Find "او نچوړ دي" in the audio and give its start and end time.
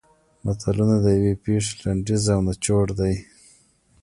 2.33-3.15